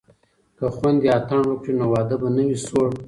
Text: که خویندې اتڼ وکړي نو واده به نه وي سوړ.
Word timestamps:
که 0.57 0.65
خویندې 0.75 1.07
اتڼ 1.17 1.41
وکړي 1.47 1.73
نو 1.79 1.85
واده 1.93 2.15
به 2.21 2.27
نه 2.35 2.43
وي 2.47 2.57
سوړ. 2.65 2.89